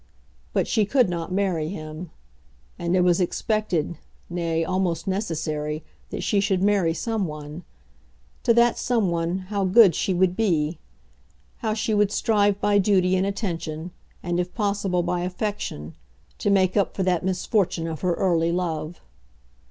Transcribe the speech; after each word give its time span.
But 0.51 0.67
she 0.67 0.83
could 0.83 1.09
not 1.09 1.31
marry 1.31 1.67
him. 1.67 2.09
And 2.79 2.95
it 2.95 3.01
was 3.01 3.21
expected, 3.21 3.99
nay, 4.31 4.65
almost 4.65 5.05
necessary 5.05 5.83
that 6.09 6.23
she 6.23 6.39
should 6.39 6.63
marry 6.63 6.91
someone. 6.91 7.61
To 8.41 8.53
that 8.55 8.79
someone, 8.79 9.37
how 9.53 9.63
good 9.63 9.93
she 9.93 10.15
would 10.15 10.35
be! 10.35 10.79
How 11.57 11.75
she 11.75 11.93
would 11.93 12.11
strive 12.11 12.59
by 12.59 12.79
duty 12.79 13.15
and 13.15 13.27
attention, 13.27 13.91
and 14.23 14.39
if 14.39 14.55
possible 14.55 15.03
by 15.03 15.19
affection, 15.21 15.93
to 16.39 16.49
make 16.49 16.75
up 16.75 16.95
for 16.95 17.03
that 17.03 17.23
misfortune 17.23 17.85
of 17.85 18.01
her 18.01 18.15
early 18.15 18.51
love! 18.51 19.01